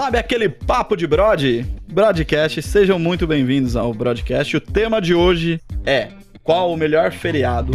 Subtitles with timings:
[0.00, 1.62] Sabe aquele papo de brod?
[1.92, 4.56] Broadcast, sejam muito bem-vindos ao Broadcast.
[4.56, 6.08] O tema de hoje é
[6.42, 7.72] qual o melhor feriado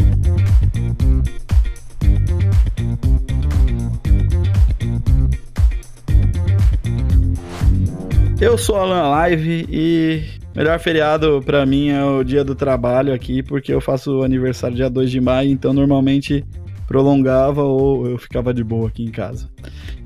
[8.42, 10.24] Eu sou Alan Live e
[10.56, 14.90] melhor feriado pra mim é o dia do trabalho aqui, porque eu faço aniversário dia
[14.90, 16.44] 2 de maio, então normalmente
[16.88, 19.48] prolongava ou eu ficava de boa aqui em casa.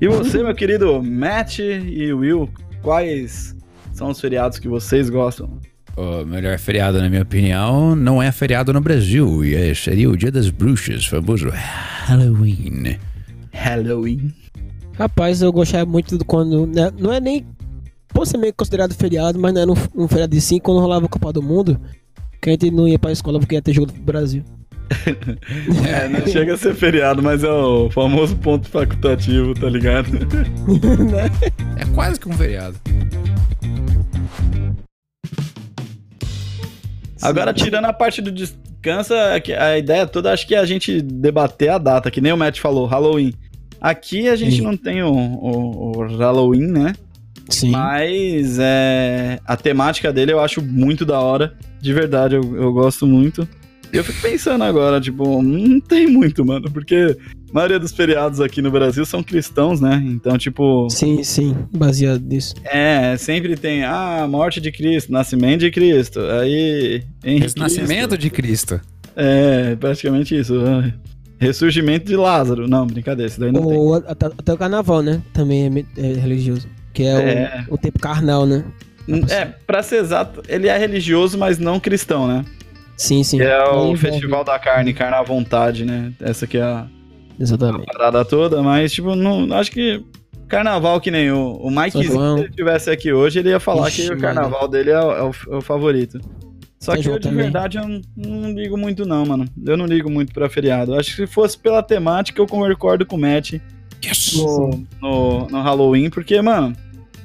[0.00, 2.48] E você, meu querido Matt e Will,
[2.82, 3.54] quais
[3.92, 5.50] são os feriados que vocês gostam?
[5.96, 10.16] O melhor feriado, na minha opinião, não é feriado no Brasil, e é- seria o
[10.16, 12.96] Dia das Bruxas, famoso Halloween.
[13.52, 14.32] Halloween.
[14.96, 16.66] Rapaz, eu gostava muito do quando.
[16.66, 17.44] né, não é nem.
[18.08, 21.06] Pode ser meio considerado feriado, mas não era um, um feriado de 5 quando rolava
[21.06, 21.78] a Copa do Mundo.
[22.40, 24.42] Que a gente não ia pra escola porque ia ter jogo do Brasil.
[25.88, 30.08] É, não chega a ser feriado, mas é o famoso ponto facultativo, tá ligado?
[31.76, 32.76] É quase que um feriado.
[37.22, 41.02] Agora, tirando a parte do descanso, é a ideia toda acho que é a gente
[41.02, 43.34] debater a data, que nem o Matt falou, Halloween.
[43.80, 44.62] Aqui a gente Sim.
[44.62, 46.94] não tem o, o- o Halloween, né?
[47.48, 47.70] Sim.
[47.70, 51.54] Mas é, a temática dele eu acho muito da hora.
[51.80, 53.46] De verdade, eu, eu gosto muito.
[53.92, 57.16] E eu fico pensando agora, tipo, não tem muito, mano, porque
[57.50, 60.00] a maioria dos feriados aqui no Brasil são cristãos, né?
[60.06, 61.56] Então, tipo, Sim, sim.
[61.72, 62.54] Baseado nisso.
[62.64, 67.02] é, sempre tem, ah, morte de Cristo, nascimento de Cristo, aí...
[67.24, 68.80] Henrique Nascimento de Cristo.
[69.16, 70.54] É, praticamente isso.
[70.64, 70.94] é.
[71.40, 72.68] Ressurgimento de Lázaro.
[72.68, 73.76] Não, brincadeira, isso daí não tem.
[73.76, 75.22] Ou até, até o carnaval, né?
[75.32, 76.68] Também é, é religioso.
[76.92, 77.64] Que é, É.
[77.68, 78.62] O, o tempo carnal, né?
[79.30, 82.44] É, pra ser exato, ele é religioso, mas não cristão, né?
[83.00, 83.38] Sim, sim.
[83.38, 86.12] Que é o Festival da Carne, Carne à Vontade, né?
[86.20, 86.86] Essa que é a, a
[87.42, 87.86] Exatamente.
[87.86, 90.04] parada toda, mas, tipo, não, acho que
[90.46, 92.36] carnaval que nem o, o Mike São Z, João.
[92.36, 94.20] se ele estivesse aqui hoje, ele ia falar Ixi, que o mano.
[94.20, 96.20] carnaval dele é, o- é o, é o favorito.
[96.78, 97.42] Só São que João eu, de também.
[97.44, 99.46] verdade, eu não, não ligo muito não, mano.
[99.66, 100.94] Eu não ligo muito pra feriado.
[100.94, 103.54] Acho que se fosse pela temática, eu concordo com o Matt.
[104.04, 104.34] Yes!
[104.36, 106.74] no, no, no Halloween, porque, mano,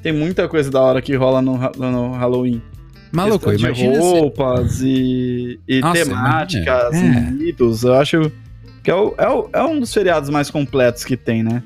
[0.02, 2.62] tem muita coisa da hora que rola no, no Halloween.
[3.16, 4.00] Maluco, de imagina se...
[4.00, 7.82] roupas e, e Nossa, temáticas e mitos.
[7.82, 8.32] Eu acho
[8.82, 11.62] que é, o- é o- é um dos feriados mais completos que tem, né?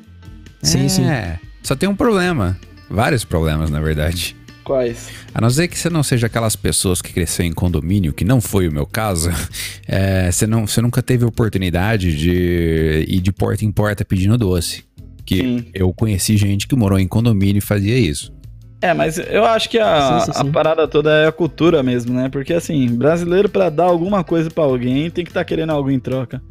[0.62, 1.04] Sim, sim.
[1.06, 2.56] É, só tem um problema.
[2.88, 4.36] Vários problemas, na verdade.
[4.64, 5.08] Quais?
[5.34, 8.40] A não ser que você não seja aquelas pessoas que cresceu em condomínio, que não
[8.40, 9.30] foi o meu caso,
[9.88, 14.84] é, você, não, você nunca teve oportunidade de ir de porta em porta pedindo doce.
[15.24, 15.64] Que Sim.
[15.74, 18.32] eu conheci gente que morou em condomínio e fazia isso.
[18.82, 20.52] É, mas eu acho que a, Sim, sim, a sim.
[20.52, 22.28] parada toda é a cultura mesmo, né?
[22.30, 25.98] Porque, assim, brasileiro pra dar alguma coisa pra alguém tem que estar querendo algo em
[26.00, 26.42] troca.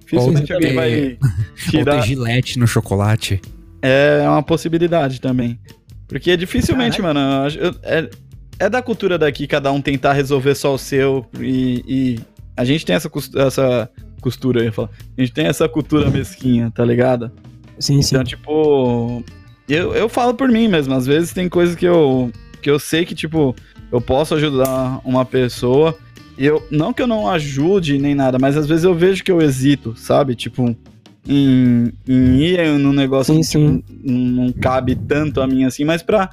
[0.00, 2.00] Dificilmente Ou alguém ter- vai Ou tirar...
[2.00, 3.40] ter gilete no chocolate.
[3.80, 5.58] É uma possibilidade também.
[6.06, 7.20] Porque dificilmente, mano,
[7.58, 8.10] eu é,
[8.58, 12.20] é da cultura daqui cada um tentar resolver só o seu e, e
[12.56, 13.88] a gente tem essa, essa
[14.20, 14.90] costura, eu ia falar.
[15.16, 17.30] A gente tem essa cultura mesquinha, tá ligado?
[17.78, 18.14] Sim, sim.
[18.16, 19.22] Então, tipo,
[19.68, 20.94] eu, eu falo por mim mesmo.
[20.94, 22.30] Às vezes tem coisas que eu,
[22.60, 23.54] que eu sei que, tipo,
[23.90, 25.96] eu posso ajudar uma pessoa.
[26.36, 29.32] E eu, não que eu não ajude nem nada, mas às vezes eu vejo que
[29.32, 30.36] eu hesito, sabe?
[30.36, 30.76] Tipo,
[31.26, 33.82] em, em ir num negócio Sim, que tipo, sim.
[34.04, 36.30] não cabe tanto a mim assim, mas pra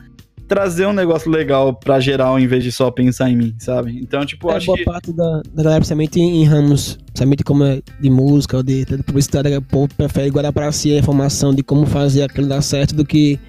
[0.47, 3.97] trazer um negócio legal pra geral em vez de só pensar em mim, sabe?
[4.01, 4.83] Então, tipo, É, acho boa que.
[4.83, 9.03] parte da, da galera, principalmente em, ramos, principalmente como é de música ou de, de
[9.03, 12.95] publicidade, o povo prefere guardar pra si a informação de como fazer aquilo dar certo
[12.95, 13.39] do que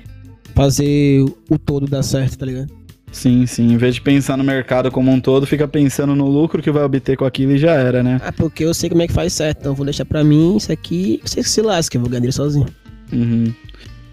[0.55, 2.71] fazer o todo dar certo, tá ligado?
[3.13, 3.73] Sim, sim.
[3.73, 6.83] Em vez de pensar no mercado como um todo, fica pensando no lucro que vai
[6.83, 8.21] obter com aquilo e já era, né?
[8.23, 10.71] Ah, porque eu sei como é que faz certo, então vou deixar pra mim isso
[10.73, 12.67] aqui, você que se lasca, eu vou ganhar sozinho.
[13.13, 13.55] Uhum.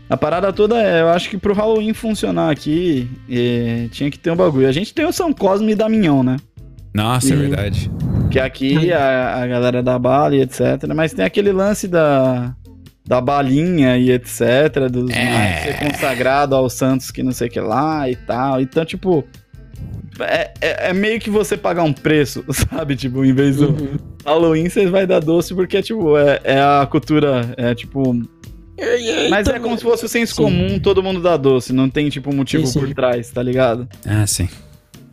[0.09, 4.31] A parada toda é, eu acho que pro Halloween funcionar aqui, eh, tinha que ter
[4.31, 4.67] um bagulho.
[4.67, 6.37] A gente tem o São Cosme e Damião, né?
[6.93, 7.35] Nossa, é Sim.
[7.37, 7.91] verdade.
[8.29, 10.61] Que aqui a, a galera da bala e etc.
[10.95, 12.53] Mas tem aquele lance da,
[13.07, 14.87] da balinha e etc.
[14.91, 15.25] Dos É.
[15.25, 18.61] mais ser consagrado aos santos que não sei o que lá e tal.
[18.61, 19.23] Então, tipo.
[20.19, 22.95] É, é, é meio que você pagar um preço, sabe?
[22.95, 23.97] Tipo, em vez do Uhum.
[24.23, 27.51] Halloween, você vai dar doce porque, tipo, é, é a cultura.
[27.57, 28.21] É tipo.
[29.29, 30.43] Mas é como se fosse o senso Sim.
[30.43, 31.71] comum, todo mundo dá doce.
[31.73, 32.79] Não tem, tipo, um motivo Sim, sim.
[32.79, 33.87] por trás, tá ligado?
[34.05, 34.49] Ah, sim.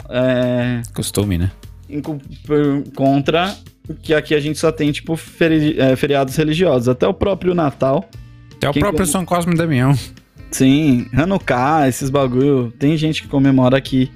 [0.09, 0.83] É.
[0.95, 1.51] Costume, né?
[1.89, 3.57] em co- por- contra
[4.03, 6.89] que aqui a gente só tem, tipo, feri- é, feriados religiosos.
[6.89, 8.09] Até o próprio Natal.
[8.57, 9.93] Até o próprio que- São Cosme e Damião.
[10.53, 12.73] Sim, Hanukkah, esses bagulho.
[12.79, 14.09] Tem gente que comemora aqui.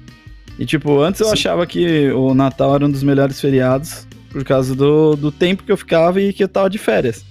[0.57, 4.73] E, tipo, antes eu achava que o Natal era um dos melhores feriados por causa
[4.73, 7.25] do, do tempo que eu ficava e que eu tava de férias.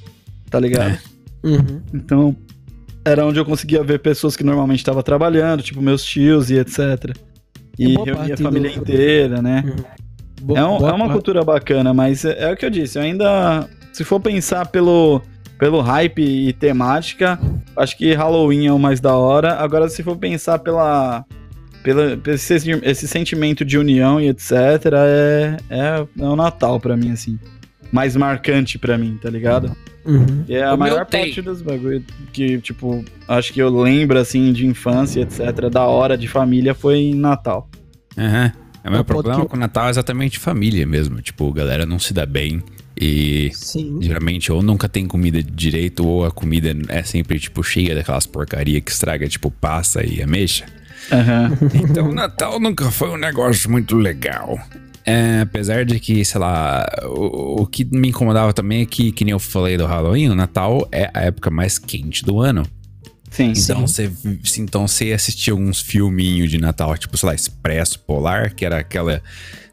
[0.50, 0.90] Tá ligado?
[0.90, 0.99] É.
[1.44, 1.81] Uhum.
[1.93, 2.35] Então,
[3.05, 7.14] era onde eu conseguia ver pessoas que normalmente estavam trabalhando, tipo meus tios e etc.
[7.79, 9.62] E boa reunia a família do- inteira, né?
[10.41, 12.70] Bo- É, um- boa é uma parte- cultura bacana, mas é, é o que eu
[12.70, 13.69] disse, eu ainda.
[13.93, 15.20] Se for pensar pelo,
[15.58, 17.38] pelo hype e temática,
[17.76, 19.55] acho que Halloween é o mais da hora.
[19.55, 21.25] Agora, se for pensar pela.
[21.82, 24.50] Pela, pelo esse, esse sentimento de união e etc.,
[24.94, 27.38] é, é, é o Natal pra mim, assim.
[27.94, 29.70] Mais marcante pra mim, tá ligado?
[30.05, 30.44] Uhum.
[30.49, 31.26] E é a O meu maior tem.
[31.26, 36.19] parte dos bagulho que, tipo, acho que eu lembro, assim, de infância, etc., da hora
[36.19, 37.70] de família foi em Natal.
[38.19, 38.52] Aham.
[38.85, 41.23] O meu É o ponto problema que- com o Natal é exatamente família mesmo.
[41.23, 42.62] Tipo, a galera não se dá bem.
[43.00, 43.99] E Sim.
[44.02, 48.81] geralmente ou nunca tem comida direito, ou a comida é sempre, tipo, cheia daquelas porcaria
[48.81, 50.67] que estraga, tipo, passa e ameixa.
[51.12, 51.52] Aham.
[51.75, 54.58] Então, o Natal nunca foi um negócio muito legal.
[55.06, 59.24] É, apesar de que, sei lá, o, o que me incomodava também é que, que
[59.24, 62.66] nem eu falei do Halloween, o Natal é a época mais quente do ano.
[63.30, 63.52] Sim.
[63.56, 64.10] Então você,
[64.58, 69.20] então você assistia alguns filminhos de Natal, tipo, sei lá, Expresso Polar, que era aquela.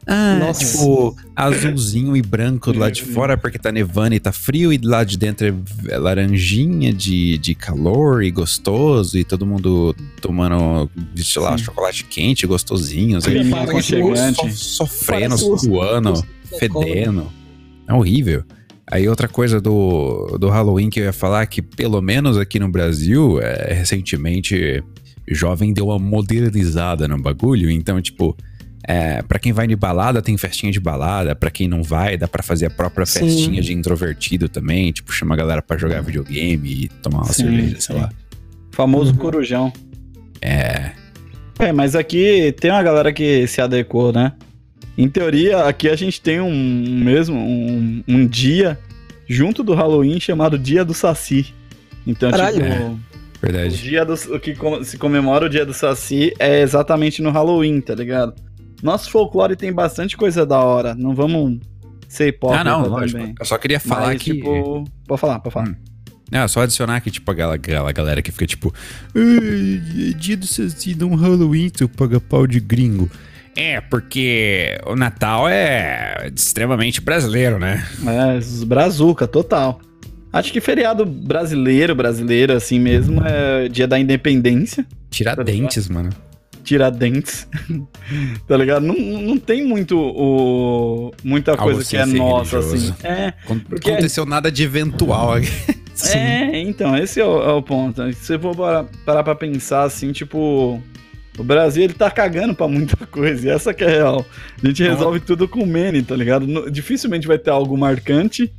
[0.06, 0.64] Ah, Nossa.
[0.64, 4.78] tipo, azulzinho e branco do lado de fora porque tá nevando e tá frio, e
[4.78, 5.46] do lado de dentro
[5.88, 11.64] é laranjinha de, de calor e gostoso, e todo mundo tomando, sei lá, Sim.
[11.64, 13.20] chocolate quente, gostosinho.
[13.20, 13.36] sabe?
[14.34, 16.24] So- sofrendo, suando,
[16.58, 17.30] fedendo.
[17.88, 18.42] É horrível.
[18.90, 22.68] Aí outra coisa do, do Halloween que eu ia falar, que pelo menos aqui no
[22.68, 24.82] Brasil, é, recentemente,
[25.28, 27.70] jovem deu uma modernizada no bagulho.
[27.70, 28.36] Então, tipo,
[28.86, 31.34] é, para quem vai de balada, tem festinha de balada.
[31.36, 33.20] Pra quem não vai, dá pra fazer a própria Sim.
[33.20, 34.92] festinha de introvertido também.
[34.92, 38.02] Tipo, chama a galera pra jogar videogame e tomar uma Sim, cerveja, sei sim.
[38.02, 38.10] lá.
[38.70, 39.16] Famoso Uhum.
[39.18, 39.72] corujão.
[40.40, 40.92] É.
[41.58, 44.32] É, mas aqui tem uma galera que se adequou, né?
[44.98, 46.52] Em teoria, aqui a gente tem um
[47.02, 48.78] mesmo, um, um dia
[49.28, 51.54] junto do Halloween chamado Dia do Saci.
[52.06, 52.56] Então, Caralho.
[52.56, 52.78] tipo, É.
[52.88, 52.98] o
[53.40, 53.76] Verdade.
[53.82, 57.80] dia do, o que com- se comemora o Dia do Saci é exatamente no Halloween,
[57.80, 58.34] tá ligado?
[58.82, 61.60] Nosso folclore tem bastante coisa da hora, não vamos
[62.08, 63.18] ser hipócrita Ah, não, lógico.
[63.20, 63.34] também.
[63.38, 64.34] Eu só queria falar Mas, que.
[64.34, 65.68] tipo, pode falar, pode falar.
[65.68, 65.74] Hum.
[66.32, 68.72] É, só adicionar que, tipo, aquela, aquela galera que fica tipo.
[69.14, 73.08] "Ai, é dia do Saci, um Halloween, seu paga-pau de gringo.
[73.54, 77.86] É, porque o Natal é extremamente brasileiro, né?
[78.06, 79.78] É, brazuca, total.
[80.32, 84.86] Acho que feriado brasileiro, brasileiro, assim mesmo, é dia da independência.
[85.10, 86.08] Tiradentes, mano.
[86.62, 87.48] Tiradentes.
[88.46, 88.84] tá ligado?
[88.84, 91.12] Não, não tem muito o.
[91.24, 92.94] muita Algo coisa que é nossa, religioso.
[92.94, 93.06] assim.
[93.06, 93.32] É,
[93.68, 95.48] Porque- Aconteceu nada de eventual aqui.
[96.14, 98.02] é, então, esse é o, é o ponto.
[98.12, 100.80] Se você for parar, parar pra pensar assim, tipo.
[101.38, 104.24] O Brasil, ele tá cagando pra muita coisa, e essa que é real.
[104.62, 106.46] A gente resolve tudo com meme, tá ligado?
[106.46, 108.52] No- dificilmente vai ter algo marcante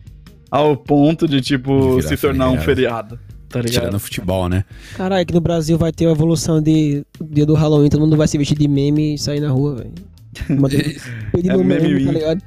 [0.50, 3.20] ao ponto de, De tipo, virar se tornar um feriado.
[3.54, 3.82] Tá ligado?
[3.84, 4.66] Tirando futebol, né?
[4.98, 8.28] Caralho, aqui no Brasil vai ter a evolução de dia do Halloween, todo mundo vai
[8.28, 9.92] se vestir de meme e sair na rua, velho.
[11.48, 12.18] É um meme meme, tá win.
[12.18, 12.42] ligado?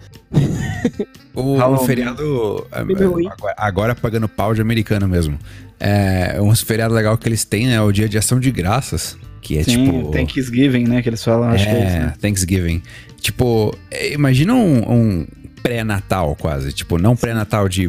[1.32, 1.86] O, Halloween.
[1.86, 2.66] feriado.
[2.72, 3.28] é, ruim.
[3.56, 5.38] agora, pagando pau de americano mesmo.
[5.78, 7.74] É um feriado legal que eles têm, né?
[7.74, 9.16] É o dia de ação de graças.
[9.40, 10.10] Que é Sim, tipo.
[10.10, 11.02] Thanksgiving, né?
[11.02, 12.14] Que eles falam, acho que é isso, né?
[12.20, 12.82] Thanksgiving.
[13.20, 15.26] Tipo, é, imagina um, um
[15.62, 16.72] pré-natal quase.
[16.72, 17.88] Tipo, não pré-natal de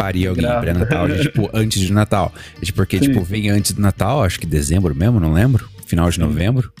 [0.00, 2.32] parir alguém, pré-natal de, tipo, antes de Natal.
[2.56, 3.04] É tipo, porque, Sim.
[3.04, 5.68] tipo, vem antes do Natal, acho que dezembro mesmo, não lembro.
[5.86, 6.22] Final de Sim.
[6.22, 6.72] novembro.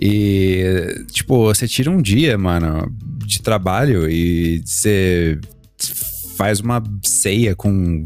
[0.00, 2.90] E, tipo, você tira um dia, mano,
[3.24, 5.38] de trabalho e você
[6.36, 8.02] faz uma ceia com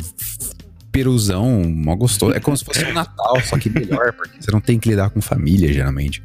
[0.91, 2.35] peruzão, mó gostoso.
[2.35, 5.11] É como se fosse um Natal, só que melhor, porque você não tem que lidar
[5.11, 6.23] com família, geralmente.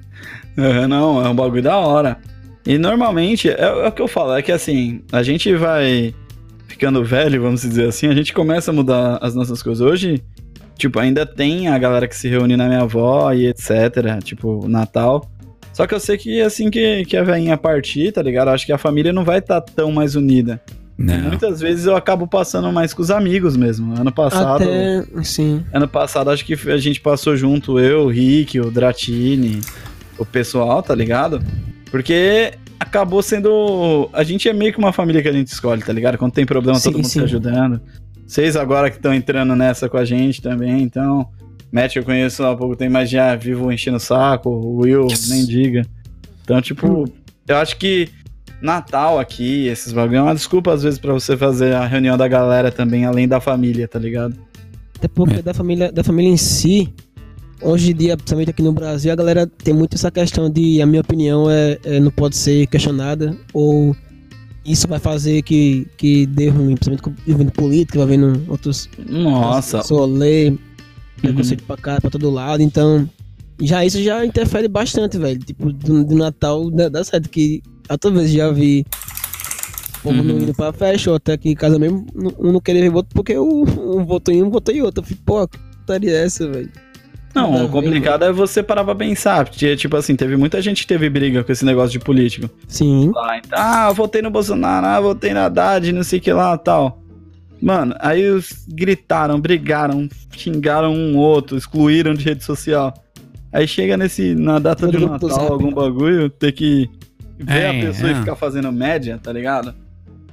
[0.57, 2.17] Aham, não, é um bagulho da hora.
[2.65, 6.15] E normalmente, é, é o que eu falo, é que assim, a gente vai
[6.67, 9.85] ficando velho, vamos dizer assim, a gente começa a mudar as nossas coisas.
[9.85, 10.23] Hoje,
[10.77, 15.29] tipo, ainda tem a galera que se reúne na minha avó e etc, tipo, Natal.
[15.73, 18.47] Só que eu sei que assim que, que a velhinha partir, tá ligado?
[18.47, 20.61] Eu acho que a família não vai estar tão mais unida.
[20.97, 21.19] Não.
[21.19, 23.93] Muitas vezes eu acabo passando mais com os amigos mesmo.
[23.99, 25.65] Ano passado, Até, sim.
[25.73, 29.59] ano passado acho que a gente passou junto, eu, o Rick, o Dratini,
[30.17, 31.43] o pessoal, tá ligado?
[31.91, 34.09] Porque acabou sendo.
[34.13, 36.17] A gente é meio que uma família que a gente escolhe, tá ligado?
[36.17, 37.19] Quando tem problema, Sim, todo mundo sim.
[37.19, 37.81] se ajudando.
[38.25, 41.27] Vocês agora que estão entrando nessa com a gente também, então.
[41.71, 45.29] Matt eu conheço há pouco tempo, mas já vivo enchendo o saco, o Will, Yes.
[45.29, 45.85] nem diga.
[46.43, 47.05] Então, tipo,
[47.47, 48.07] eu acho que
[48.61, 52.27] Natal aqui, esses bagulho, é uma desculpa às vezes pra você fazer a reunião da
[52.27, 54.35] galera também, além da família, tá ligado?
[54.97, 55.41] Até porque É.
[55.41, 56.93] da, família, da família em si,
[57.61, 60.85] hoje em dia, principalmente aqui no Brasil, a galera tem muito essa questão de, a
[60.85, 63.95] minha opinião, é, é não pode ser questionada, ou
[64.65, 70.53] isso vai fazer que, que dê ruim, principalmente envolvendo política, vai vendo outros Nossa, solê.
[71.21, 73.07] preconceito pra cá, pra todo lado, então
[73.61, 75.39] já isso já interfere bastante, velho.
[75.39, 78.85] Tipo, do, do Natal dá, dá certo que outra vez já vi
[80.03, 80.41] povo não Uhum.
[80.41, 83.07] indo pra festa, ou até que em casa mesmo, não- um não querer ver voto
[83.13, 85.01] porque o- um votou em um, votou em outro.
[85.03, 86.69] Eu fico, pô, que putaria é essa, velho?
[87.35, 89.45] Não, o complicado é você parar pra pensar.
[89.45, 92.49] Porque, tipo assim, teve muita gente que teve briga com esse negócio de político.
[92.67, 93.11] Sim.
[93.13, 96.31] Lá, então, ah, eu votei no Bolsonaro, ah, votei na Haddad, não sei o que
[96.31, 97.01] lá tal.
[97.61, 102.93] Mano, aí os gritaram, brigaram, xingaram um outro, excluíram de rede social.
[103.51, 106.89] Aí chega nesse, na data No de Natal, algum bagulho, ter que
[107.37, 108.11] ver É, a pessoa é.
[108.13, 109.73] e ficar fazendo média, tá ligado?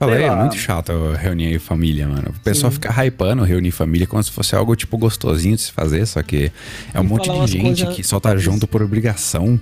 [0.07, 2.33] Falei, é muito chato reunir família, mano.
[2.37, 2.75] O pessoal Sim.
[2.81, 6.51] fica hypando reunir família como se fosse algo, tipo, gostosinho de se fazer, só que
[6.93, 9.59] é um E monte de gente coisas- que só tá junto por obrigação.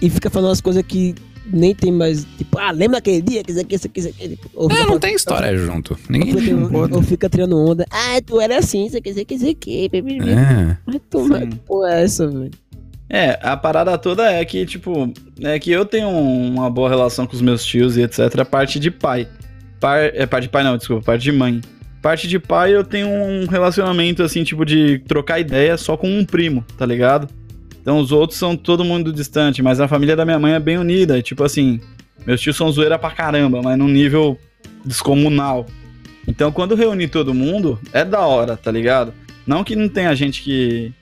[0.00, 1.14] E fica falando umas coisas que
[1.52, 2.24] nem tem mais.
[2.38, 4.38] Tipo, ah, lembra aquele dia que isso aqui, isso aqui, isso aqui.
[4.54, 5.92] Ou É, fica não falando- tem história junto.
[5.94, 6.96] Ou Ninguém fica, importa.
[6.96, 7.84] ou fica tirando onda.
[7.90, 9.90] Ah, tu era assim, isso aqui, isso aqui, isso aqui.
[9.92, 10.76] É.
[10.86, 11.48] Mas Sim.
[11.50, 12.50] que porra é essa, velho?
[13.12, 17.34] É, a parada toda é que, tipo, é que eu tenho uma boa relação com
[17.34, 18.38] os meus tios e etc.
[18.38, 19.26] A parte de pai.
[19.80, 21.60] Par, é, parte de pai não, desculpa, parte de mãe.
[22.02, 26.24] Parte de pai eu tenho um relacionamento, assim, tipo, de trocar ideia só com um
[26.24, 27.28] primo, tá ligado?
[27.80, 30.78] Então os outros são todo mundo distante, mas a família da minha mãe é bem
[30.78, 31.18] unida.
[31.18, 31.80] e, Tipo assim,
[32.26, 34.38] meus tios são zoeira pra caramba, mas num nível
[34.84, 35.66] descomunal.
[36.26, 39.12] Então quando reúne todo mundo, é da hora, tá ligado?
[39.46, 40.92] Não que não tenha gente que,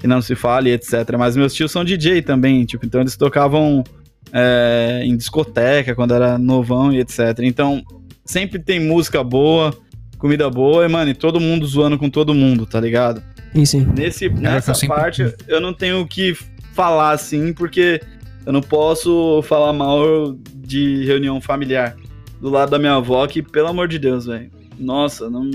[0.00, 1.16] que não se fale, etc.
[1.18, 3.84] Mas meus tios são DJ também, tipo, então eles tocavam
[4.32, 7.38] é, em discoteca quando era novão e etc.
[7.42, 7.82] Então
[8.24, 9.74] sempre tem música boa,
[10.18, 13.22] comida boa e, mano, e todo mundo zoando com todo mundo, tá ligado?
[13.54, 13.86] Sim, sim.
[13.96, 16.34] Nesse, nessa eu sempre- parte eu não tenho o que
[16.72, 18.00] falar assim, porque
[18.46, 21.96] eu não posso falar mal de reunião familiar.
[22.40, 24.50] Do lado da minha avó, que, pelo amor de Deus, velho.
[24.78, 25.48] Nossa, não.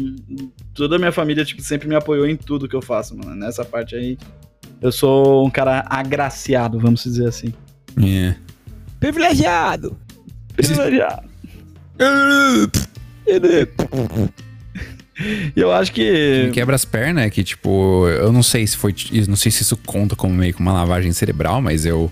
[0.74, 3.36] Toda a minha família, tipo, sempre me apoiou em tudo que eu faço, mano.
[3.36, 4.18] Nessa parte aí,
[4.80, 7.52] eu sou um cara agraciado, vamos dizer assim.
[8.02, 8.36] É.
[9.02, 9.98] Privilegiado!
[10.56, 11.27] Privilegiado.
[15.56, 16.52] Eu acho que.
[16.54, 18.94] quebra as pernas é que, tipo, eu não sei se foi.
[19.28, 22.12] Não sei se isso conta como meio que uma lavagem cerebral, mas eu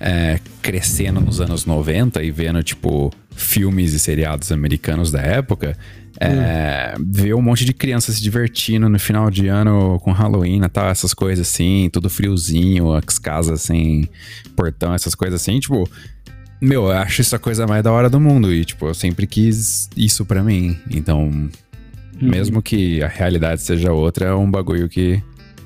[0.00, 5.76] é, crescendo nos anos 90 e vendo, tipo, filmes e seriados americanos da época,
[6.20, 10.88] é, ver um monte de crianças se divertindo no final de ano com Halloween, Natal,
[10.88, 14.08] essas coisas assim, tudo friozinho, as casas sem
[14.54, 15.88] portão, essas coisas assim, tipo.
[16.64, 19.26] Meu, eu acho isso a coisa mais da hora do mundo e, tipo, eu sempre
[19.26, 20.74] quis isso pra mim.
[20.90, 21.50] Então,
[22.18, 25.22] mesmo que a realidade seja outra, é um bagulho que.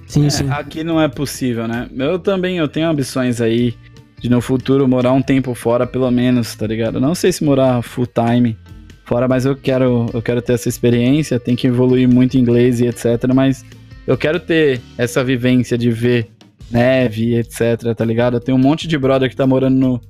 [0.08, 0.50] Sim, É, sim.
[0.50, 1.88] aqui não é possível, né?
[1.96, 3.76] Eu também eu tenho ambições aí
[4.20, 7.00] de no futuro morar um tempo fora, pelo menos, tá ligado?
[7.00, 8.56] Não sei se morar full time
[9.04, 12.86] fora, mas eu quero, eu quero ter essa experiência, tem que evoluir muito inglês e
[12.86, 13.32] etc.
[13.32, 13.64] Mas
[14.04, 16.28] eu quero ter essa vivência de ver
[16.72, 18.38] neve e etc, tá ligado?
[18.38, 20.00] Eu tenho um monte de brother que tá morando no,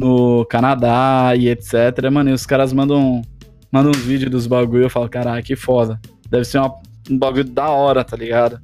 [0.00, 2.10] no Canadá e etc.
[2.10, 3.20] Mano, e os caras mandam,
[3.70, 6.00] mandam uns vídeos dos bagulho, eu falo, caralho, que foda.
[6.30, 6.74] Deve ser uma-
[7.10, 8.58] um bagulho da hora, tá ligado?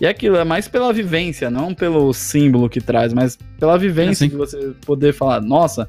[0.00, 4.24] E é aquilo, é mais pela vivência, não pelo símbolo que traz, mas pela vivência
[4.24, 4.30] É, sim.
[4.30, 5.88] que você poder falar, nossa,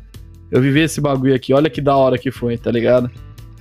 [0.50, 3.12] eu vivi esse bagulho aqui, olha que da hora que foi, tá ligado?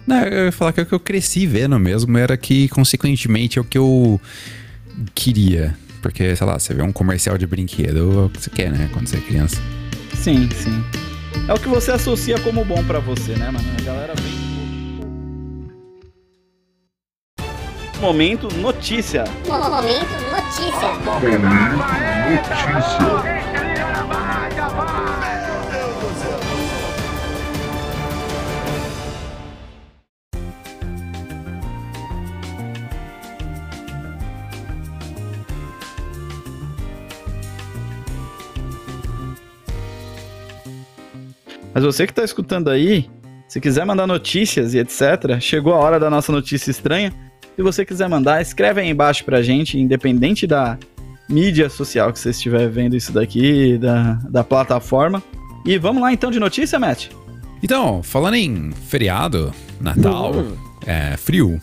[0.06, 3.60] Não, eu ia falar que o que eu cresci vendo mesmo era que, consequentemente, é
[3.60, 4.18] o que eu
[5.14, 5.75] queria.
[6.00, 8.88] Porque, sei lá, você vê um comercial de brinquedo, é o que você quer, né?
[8.92, 9.60] Quando você é criança.
[10.18, 10.84] Sim, sim.
[11.48, 13.64] É o que você associa como bom pra você, né, mano?
[13.78, 14.48] A galera vem.
[18.00, 19.25] Momento notícia.
[19.46, 20.98] Momento notícia.
[41.78, 43.08] Mas você que tá escutando aí,
[43.47, 47.12] se quiser mandar notícias e etc, chegou a hora da nossa notícia estranha.
[47.54, 50.76] Se você quiser mandar, escreve aí embaixo pra gente, independente da
[51.28, 55.23] mídia social que você estiver vendo isso daqui, da, da plataforma.
[55.64, 57.11] E vamos lá então de notícia, Matt?
[57.62, 60.35] Então, falando em feriado, Natal,
[60.85, 61.61] é, frio.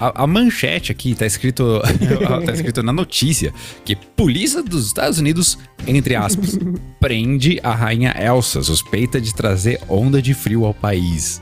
[0.00, 1.80] A, a manchete aqui tá escrito,
[2.46, 3.52] tá escrito na notícia
[3.84, 6.58] que polícia dos Estados Unidos, entre aspas,
[6.98, 11.40] prende a rainha Elsa, suspeita de trazer onda de frio ao país.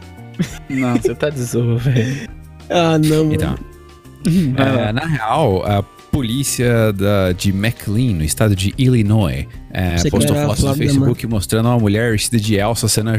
[0.69, 2.29] Não, você tá de zoa, velho.
[2.69, 3.35] Ah, não, mano.
[3.35, 3.59] Então.
[4.57, 10.65] É, na real, a polícia da- de McLean, no estado de Illinois, é, postou fotos
[10.65, 13.11] no Facebook mostrando uma mulher vestida de Elsa sendo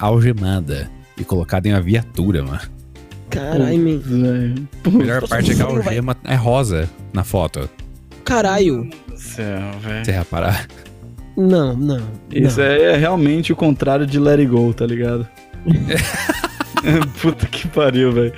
[0.00, 2.60] algemada e colocada em uma viatura, mano.
[3.34, 3.98] Caralho, man.
[3.98, 4.68] Velho.
[4.84, 7.68] A melhor parte é que a algema é rosa na foto.
[8.24, 8.88] caralho.
[9.16, 10.04] céu, velho.
[10.04, 10.66] Você ia parar.
[11.36, 12.00] Não, não.
[12.30, 12.66] Isso não.
[12.66, 15.26] é realmente o contrário de Let It Go, tá ligado?
[17.20, 18.32] Puta que pariu, velho.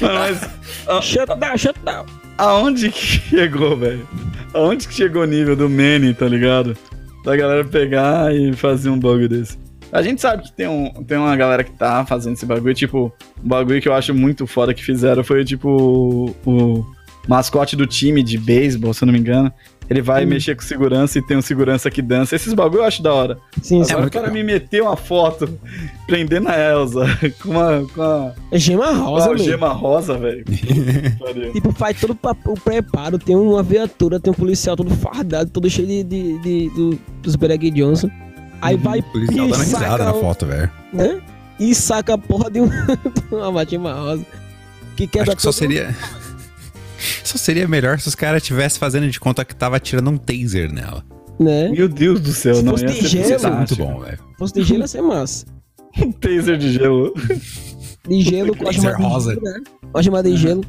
[0.00, 0.48] Mas
[0.86, 2.06] a- Shut down, shut down.
[2.38, 4.06] aonde que chegou, velho?
[4.54, 6.76] Aonde que chegou o nível do Manny, tá ligado?
[7.24, 9.58] Da galera pegar e fazer um bagulho desse.
[9.92, 13.12] A gente sabe que tem, um, tem uma galera que tá fazendo esse bagulho, tipo,
[13.44, 16.86] um bagulho que eu acho muito foda que fizeram foi, tipo, o, o
[17.28, 19.52] mascote do time de beisebol, se eu não me engano.
[19.88, 20.28] Ele vai Hum.
[20.28, 22.36] mexer com segurança e tem um segurança que dança.
[22.36, 23.36] Esses bagulho eu acho da hora.
[23.60, 23.90] Sim, sim.
[23.90, 24.44] Agora o muito cara legal.
[24.46, 25.58] me meteu uma foto
[26.06, 27.00] prendendo a Elsa
[27.42, 29.44] com uma, com a, É gema rosa, mesmo.
[29.44, 30.44] gema rosa, velho.
[31.52, 35.50] Tipo, faz todo o pa- o preparo, tem uma viatura, tem um policial todo fardado,
[35.50, 38.08] todo cheio de, de, de- do- dos Bereg Johnson.
[38.62, 40.70] Aí vai O policial dando e risada saca na foto, velho.
[40.92, 41.20] né?
[41.58, 44.24] E saca a porra de, um, de uma gema rosa.
[44.96, 45.94] Que quebra Acho que só seria.
[47.24, 50.70] Só seria melhor se os caras estivessem fazendo de conta que tava atirando um taser
[50.70, 51.02] nela.
[51.38, 51.70] Né?
[51.70, 54.00] Meu Deus do céu, Se não fosse ia de ser gelo, Isso é muito bom,
[54.00, 54.18] velho.
[54.18, 55.46] Se fosse de gelo ia ser massa.
[56.04, 57.14] Um taser de gelo.
[58.06, 59.30] De gelo com a Laser gema de rosa.
[59.34, 59.60] gelo, né?
[59.92, 60.64] Com a gema de gelo.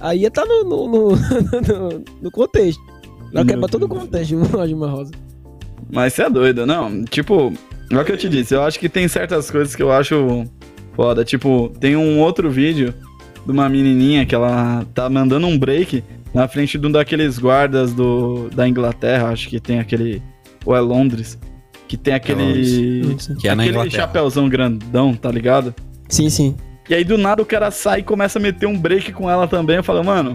[0.00, 2.82] Aí ia tá no, no, no, no- no contexto.
[3.32, 5.12] Ela quebra todo o contexto, a gema rosa.
[5.90, 7.04] Mas você é doido, não.
[7.04, 7.52] Tipo,
[7.90, 10.44] é o que eu te disse, eu acho que tem certas coisas que eu acho
[10.94, 11.24] foda.
[11.24, 12.94] Tipo, tem um outro vídeo
[13.44, 16.02] de uma menininha que ela tá mandando um break
[16.34, 20.22] na frente de um daqueles guardas do, da Inglaterra, acho que tem aquele.
[20.64, 21.38] Ou é Londres.
[21.86, 23.16] Que tem aquele.
[23.40, 24.02] Que é aquele Inglaterra.
[24.02, 25.74] chapéuzão grandão, tá ligado?
[26.08, 26.56] Sim, sim.
[26.88, 29.46] E aí do nada o cara sai e começa a meter um break com ela
[29.46, 29.76] também.
[29.76, 30.34] Eu falo, mano,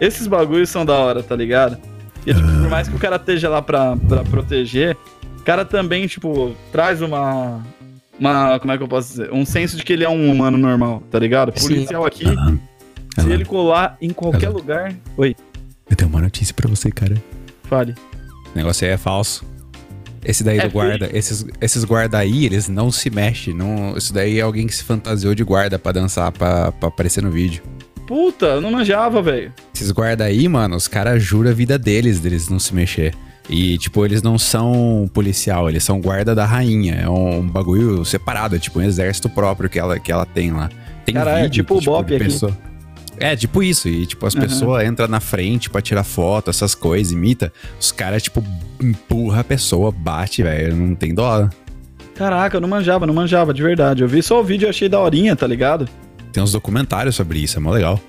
[0.00, 1.78] esses bagulhos são da hora, tá ligado?
[2.26, 4.96] E tipo, por mais que o cara esteja lá pra, pra proteger,
[5.38, 7.60] o cara também, tipo, traz uma.
[8.18, 8.58] Uma.
[8.60, 9.32] Como é que eu posso dizer?
[9.32, 11.52] Um senso de que ele é um humano normal, tá ligado?
[11.58, 11.68] Sim.
[11.68, 12.58] Policial aqui, Aham.
[13.18, 14.94] se ele colar em qualquer lugar.
[15.16, 15.34] Oi,
[15.90, 17.16] Eu tenho uma notícia pra você, cara.
[17.64, 17.94] fale.
[18.54, 19.44] O negócio aí é falso.
[20.24, 23.52] Esse daí É do guarda, esses, esses guarda aí, eles não se mexem.
[23.54, 27.22] Não, isso daí é alguém que se fantasiou de guarda pra dançar, pra, pra aparecer
[27.24, 27.60] no vídeo.
[28.12, 29.50] Puta, eu não manjava, velho.
[29.74, 33.14] Esses guarda aí, mano, os caras juram a vida deles, deles não se mexer.
[33.48, 36.94] E, tipo, eles não são policial, eles são guarda da rainha.
[36.96, 40.68] É um bagulho separado, é tipo um exército próprio que ela, que ela tem lá.
[41.06, 42.22] Tem Caralho, é vídeo tipo que, o Bop aqui.
[42.24, 42.56] pessoa-
[43.18, 43.88] É, tipo isso.
[43.88, 44.42] E, tipo, as Aham.
[44.46, 47.50] pessoas entram na frente pra tirar foto, essas coisas, imita.
[47.80, 48.44] Os caras, tipo,
[48.78, 50.76] empurra a pessoa, bate, velho.
[50.76, 51.48] Não tem dó.
[52.14, 54.02] Caraca, eu não manjava, não manjava, de verdade.
[54.02, 55.88] Eu vi só o vídeo e achei daorinha, tá ligado?
[56.32, 58.00] Tem uns documentários sobre isso, é mó legal.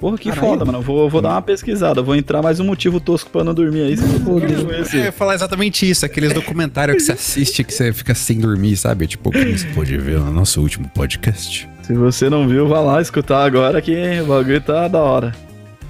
[0.00, 0.46] Porra, que Caralho.
[0.46, 0.78] foda, mano.
[0.78, 2.02] Eu Vou, vou dar uma pesquisada.
[2.02, 3.92] Vou entrar mais um motivo tosco pra não dormir aí.
[3.94, 4.96] Esse.
[4.96, 8.38] É, eu ia falar exatamente isso, aqueles documentários que você assiste que você fica sem
[8.38, 9.06] dormir, sabe?
[9.06, 11.68] Tipo, como você pôde ver no nosso último podcast.
[11.82, 15.34] Se você não viu, vá lá escutar agora que o bagulho tá da hora.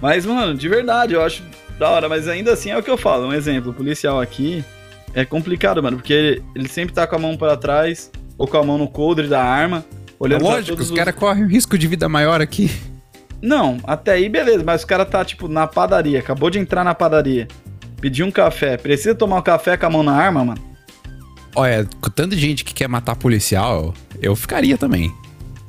[0.00, 1.42] Mas, mano, de verdade, eu acho
[1.78, 2.08] da hora.
[2.08, 3.26] Mas ainda assim é o que eu falo.
[3.28, 4.64] Um exemplo, o policial aqui
[5.14, 5.98] é complicado, mano.
[5.98, 8.88] Porque ele, ele sempre tá com a mão pra trás ou com a mão no
[8.88, 9.84] coldre da arma.
[10.22, 12.70] É Olhando lógico, todos os caras correm um risco de vida maior aqui.
[13.40, 16.94] Não, até aí beleza, mas o cara tá, tipo, na padaria, acabou de entrar na
[16.94, 17.48] padaria,
[18.00, 20.62] pediu um café, precisa tomar um café com a mão na arma, mano?
[21.56, 25.12] Olha, com tanta gente que quer matar policial, eu ficaria também.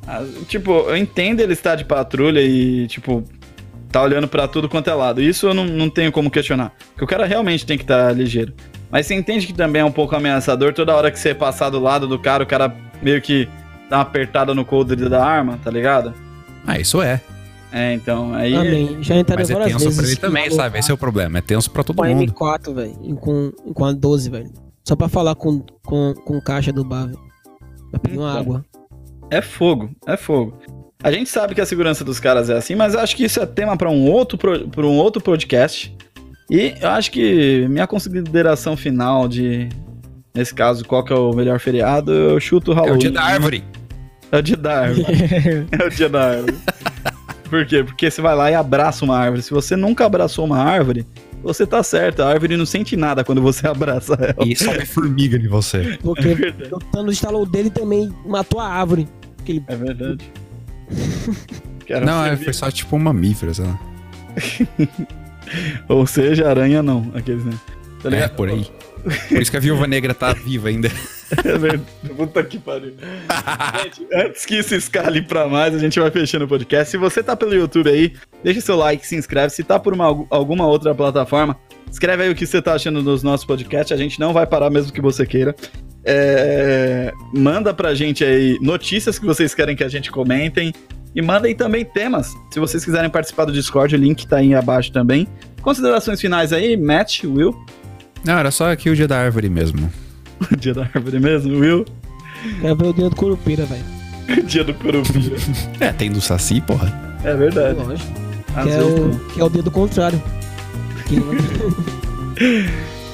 [0.06, 3.24] Ah, tipo, eu entendo ele estar de patrulha e, tipo,
[3.92, 5.22] tá olhando pra tudo quanto é lado.
[5.22, 6.74] Isso eu não, não tenho como questionar.
[6.90, 8.54] Porque o cara realmente tem que estar ligeiro.
[8.92, 11.80] Mas você entende que também é um pouco ameaçador toda hora que você passar do
[11.80, 13.48] lado do cara, o cara meio que
[13.90, 16.14] dá uma apertada no coldre da arma, tá ligado?
[16.66, 17.22] Ah, isso é.
[17.72, 18.56] É, então, aí.
[18.56, 19.02] Amém.
[19.02, 19.96] Já entraram Mas é tenso vezes.
[19.98, 20.78] pra ele também, com- sabe?
[20.80, 21.40] Esse é o problema.
[21.40, 22.32] É tenso pra todo Com a mundo.
[22.32, 23.16] M4, velho.
[23.18, 24.52] Com, com a 12, velho.
[24.88, 27.20] Só pra falar com, com, com o caixa do bar, velho.
[27.90, 28.40] Pra pedir uma Então.
[28.42, 28.66] água.
[29.32, 30.56] É fogo, é fogo.
[31.04, 33.40] A gente sabe que a segurança dos caras é assim, mas eu acho que isso
[33.40, 35.96] é tema para um outro pro- pra um outro podcast.
[36.52, 39.68] E eu acho que minha consideração final de
[40.34, 42.96] nesse caso, qual que é o melhor feriado, eu chuto o É Halloween.
[42.96, 43.64] o dia da árvore.
[44.32, 45.06] É o dia da árvore.
[45.72, 46.58] é o dia da árvore.
[47.50, 47.84] Por quê?
[47.84, 49.44] Porque você vai lá e abraça uma árvore.
[49.44, 51.06] Se você nunca abraçou uma árvore,
[51.44, 52.22] você tá certo.
[52.24, 54.48] A árvore não sente nada quando você abraça ela.
[54.48, 56.00] E sobe formiga em você.
[56.02, 56.74] Porque É verdade.
[56.74, 59.08] o Thanos instalou o dele e também matou a árvore.
[59.40, 59.64] Aquele...
[59.68, 60.26] É verdade.
[61.86, 63.80] Quero Não, é, foi só tipo um mamífero, sei lá.
[65.90, 67.54] Ou seja, aranha não, aqueles, né?
[68.02, 68.66] Tá É, por aí.
[69.30, 70.90] Por isso que a viúva negra tá viva ainda.
[71.44, 71.84] É verdade.
[72.16, 72.94] Puta que pariu.
[73.84, 76.92] gente, antes que isso escale pra mais, a gente vai fechando o podcast.
[76.92, 78.14] Se você tá pelo YouTube aí,
[78.44, 79.50] deixa seu like, se inscreve.
[79.50, 81.58] Se tá por uma, alguma outra plataforma,
[81.92, 83.92] escreve aí o que você tá achando dos nossos podcasts.
[83.92, 85.56] A gente não vai parar mesmo que você queira.
[86.06, 90.74] É, manda pra gente aí notícias que vocês querem que a gente comentem.
[91.16, 92.34] E mandem também temas.
[92.52, 95.28] Se vocês quiserem participar do Discord, o link tá aí abaixo também.
[95.62, 97.56] Considerações finais aí, Matt, Will?
[98.24, 99.92] Não, era só aqui o dia da árvore mesmo.
[100.52, 101.86] O dia da árvore mesmo, Will?
[102.60, 103.84] Quero ver o dia do Curupira, velho.
[104.46, 105.38] dia do Curupira.
[105.80, 107.18] É, tem do Saci, porra.
[107.24, 107.80] É verdade.
[107.80, 108.12] Lógico.
[108.64, 109.20] Que é, o, não.
[109.30, 110.22] que é o dia do contrário.
[111.06, 111.34] Que não-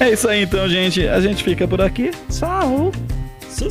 [0.00, 1.06] É isso aí então, gente.
[1.06, 2.10] A gente fica por aqui.
[3.48, 3.68] Sim.